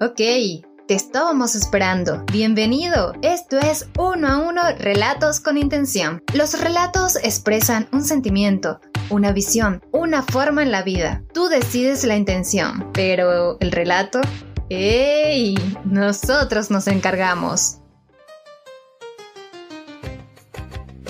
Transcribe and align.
Ok, 0.00 0.18
te 0.86 0.94
estábamos 0.94 1.56
esperando. 1.56 2.24
Bienvenido. 2.30 3.14
Esto 3.20 3.58
es 3.58 3.88
uno 3.98 4.28
a 4.28 4.38
uno 4.38 4.62
Relatos 4.78 5.40
con 5.40 5.58
Intención. 5.58 6.22
Los 6.34 6.60
relatos 6.60 7.16
expresan 7.16 7.88
un 7.90 8.04
sentimiento, 8.04 8.80
una 9.10 9.32
visión, 9.32 9.82
una 9.90 10.22
forma 10.22 10.62
en 10.62 10.70
la 10.70 10.82
vida. 10.82 11.24
Tú 11.34 11.48
decides 11.48 12.04
la 12.04 12.16
intención, 12.16 12.92
pero 12.92 13.58
el 13.58 13.72
relato... 13.72 14.20
¡Ey! 14.70 15.56
Nosotros 15.84 16.70
nos 16.70 16.86
encargamos. 16.86 17.78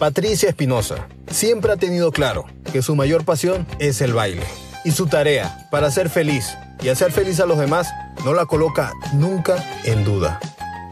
Patricia 0.00 0.48
Espinosa 0.48 1.06
siempre 1.30 1.70
ha 1.70 1.76
tenido 1.76 2.10
claro 2.10 2.46
que 2.72 2.82
su 2.82 2.96
mayor 2.96 3.24
pasión 3.24 3.64
es 3.78 4.00
el 4.00 4.12
baile. 4.12 4.42
Y 4.84 4.90
su 4.90 5.06
tarea 5.06 5.68
para 5.70 5.88
ser 5.92 6.10
feliz 6.10 6.56
y 6.82 6.88
hacer 6.88 7.12
feliz 7.12 7.40
a 7.40 7.46
los 7.46 7.58
demás 7.58 7.92
no 8.24 8.34
la 8.34 8.46
coloca 8.46 8.92
nunca 9.12 9.64
en 9.84 10.04
duda. 10.04 10.40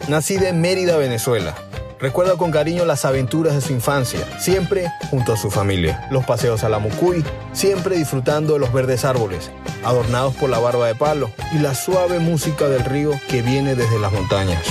Nacida 0.09 0.49
en 0.49 0.61
Mérida, 0.61 0.97
Venezuela, 0.97 1.55
recuerda 1.99 2.37
con 2.37 2.51
cariño 2.51 2.85
las 2.85 3.05
aventuras 3.05 3.55
de 3.55 3.61
su 3.61 3.73
infancia, 3.73 4.21
siempre 4.41 4.91
junto 5.11 5.33
a 5.33 5.37
su 5.37 5.51
familia. 5.51 6.09
Los 6.11 6.25
paseos 6.25 6.65
a 6.65 6.69
la 6.69 6.79
Mucuy, 6.79 7.25
siempre 7.53 7.97
disfrutando 7.97 8.55
de 8.55 8.61
los 8.61 8.73
verdes 8.73 9.05
árboles, 9.05 9.51
adornados 9.85 10.35
por 10.37 10.49
la 10.49 10.59
barba 10.59 10.87
de 10.87 10.95
palo 10.95 11.30
y 11.53 11.59
la 11.59 11.75
suave 11.75 12.19
música 12.19 12.69
del 12.69 12.85
río 12.85 13.13
que 13.29 13.43
viene 13.43 13.75
desde 13.75 13.99
las 13.99 14.13
montañas. 14.13 14.65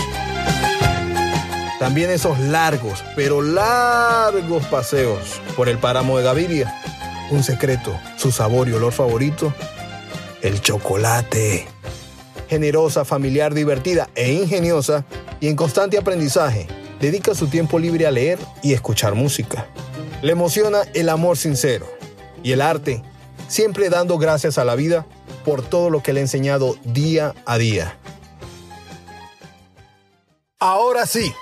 También 1.79 2.09
esos 2.09 2.37
largos, 2.39 3.03
pero 3.15 3.41
largos 3.41 4.65
paseos 4.65 5.41
por 5.55 5.69
el 5.69 5.77
páramo 5.77 6.17
de 6.17 6.23
Gaviria. 6.25 6.75
Un 7.31 7.43
secreto, 7.43 7.97
su 8.17 8.31
sabor 8.31 8.67
y 8.67 8.73
olor 8.73 8.91
favorito, 8.91 9.53
el 10.41 10.61
chocolate. 10.61 11.67
Generosa, 12.49 13.05
familiar, 13.05 13.53
divertida 13.53 14.09
e 14.15 14.31
ingeniosa 14.31 15.05
y 15.39 15.47
en 15.47 15.55
constante 15.55 15.97
aprendizaje, 15.97 16.67
dedica 16.99 17.35
su 17.35 17.47
tiempo 17.47 17.79
libre 17.79 18.07
a 18.07 18.11
leer 18.11 18.39
y 18.61 18.73
escuchar 18.73 19.15
música. 19.15 19.67
Le 20.21 20.31
emociona 20.31 20.81
el 20.93 21.09
amor 21.09 21.37
sincero 21.37 21.87
y 22.43 22.51
el 22.51 22.61
arte, 22.61 23.03
siempre 23.47 23.89
dando 23.89 24.17
gracias 24.17 24.57
a 24.57 24.65
la 24.65 24.75
vida 24.75 25.05
por 25.45 25.61
todo 25.61 25.89
lo 25.89 26.03
que 26.03 26.13
le 26.13 26.19
ha 26.19 26.23
enseñado 26.23 26.75
día 26.83 27.33
a 27.45 27.57
día. 27.57 27.97
Ahora 30.59 31.05
sí, 31.05 31.33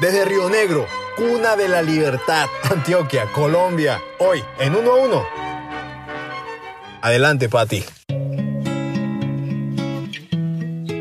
desde 0.00 0.24
Río 0.26 0.50
Negro, 0.50 0.86
cuna 1.16 1.56
de 1.56 1.68
la 1.68 1.80
libertad, 1.80 2.46
Antioquia, 2.70 3.32
Colombia, 3.32 4.00
hoy 4.18 4.42
en 4.58 4.76
uno 4.76 4.92
a 4.92 4.96
uno. 4.96 5.24
Adelante, 7.00 7.48
Patti. 7.48 7.84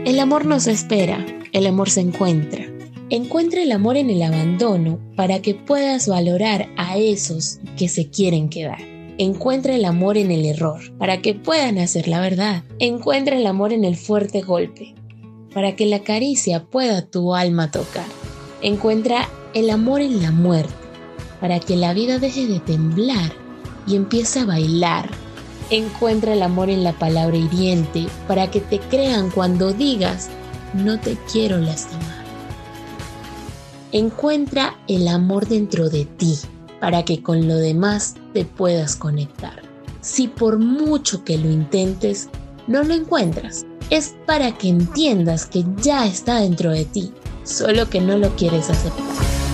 El 0.06 0.20
amor 0.20 0.46
no 0.46 0.60
se 0.60 0.72
espera, 0.72 1.26
el 1.52 1.66
amor 1.66 1.90
se 1.90 2.00
encuentra. 2.00 2.64
Encuentra 3.10 3.64
el 3.64 3.72
amor 3.72 3.98
en 3.98 4.12
el 4.12 4.22
abandono 4.22 5.00
para 5.16 5.42
que 5.42 5.56
puedas 5.56 6.08
valorar 6.08 6.70
a 6.78 6.96
esos 6.98 7.58
que 7.76 7.88
se 7.88 8.12
quieren 8.12 8.50
quedar. 8.50 8.78
Encuentra 9.18 9.74
el 9.74 9.84
amor 9.84 10.18
en 10.18 10.30
el 10.30 10.46
error 10.46 10.80
para 11.00 11.24
que 11.24 11.34
puedan 11.34 11.80
hacer 11.80 12.08
la 12.08 12.22
verdad. 12.22 12.64
Encuentra 12.78 13.36
el 13.36 13.48
amor 13.48 13.74
en 13.74 13.84
el 13.84 13.96
fuerte 13.96 14.42
golpe 14.42 14.94
para 15.56 15.76
que 15.76 15.88
la 15.88 16.04
caricia 16.04 16.66
pueda 16.66 17.02
tu 17.02 17.34
alma 17.34 17.72
tocar. 17.72 18.06
Encuentra 18.62 19.28
el 19.56 19.72
amor 19.72 20.02
en 20.02 20.22
la 20.22 20.30
muerte 20.30 20.72
para 21.42 21.60
que 21.60 21.76
la 21.76 21.96
vida 21.96 22.20
deje 22.20 22.46
de 22.46 22.60
temblar 22.60 23.34
y 23.88 23.96
empiece 23.96 24.42
a 24.42 24.46
bailar 24.46 25.10
Encuentra 25.72 26.34
el 26.34 26.44
amor 26.44 26.70
en 26.70 26.84
la 26.84 26.94
palabra 26.94 27.38
hiriente 27.38 28.06
para 28.28 28.52
que 28.52 28.62
te 28.62 28.80
crean 28.80 29.32
cuando 29.32 29.74
digas, 29.74 30.30
no 30.76 31.00
te 31.00 31.18
quiero 31.32 31.58
lastimar. 31.58 32.24
Encuentra 33.92 34.78
el 34.88 35.08
amor 35.08 35.48
dentro 35.48 35.90
de 35.90 36.06
ti 36.06 36.38
para 36.80 37.04
que 37.04 37.24
con 37.24 37.48
lo 37.48 37.56
demás 37.56 38.16
te 38.34 38.46
puedas 38.46 38.96
conectar. 38.96 39.64
Si 40.02 40.28
por 40.28 40.60
mucho 40.60 41.24
que 41.24 41.38
lo 41.38 41.50
intentes, 41.50 42.30
no 42.68 42.84
lo 42.84 42.94
encuentras, 42.94 43.66
es 43.90 44.14
para 44.28 44.56
que 44.56 44.70
entiendas 44.70 45.48
que 45.48 45.66
ya 45.82 46.06
está 46.06 46.42
dentro 46.42 46.72
de 46.72 46.86
ti, 46.86 47.12
solo 47.44 47.90
que 47.90 48.02
no 48.02 48.18
lo 48.18 48.36
quieres 48.36 48.70
aceptar. 48.70 49.45